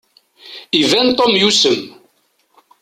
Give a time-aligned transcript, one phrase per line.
[0.81, 1.79] Iban Tom yusem.